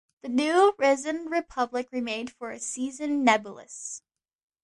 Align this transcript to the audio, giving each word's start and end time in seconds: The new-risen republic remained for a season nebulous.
The 0.23 0.29
new-risen 0.29 1.27
republic 1.27 1.89
remained 1.91 2.31
for 2.31 2.49
a 2.49 2.59
season 2.59 3.23
nebulous. 3.23 4.01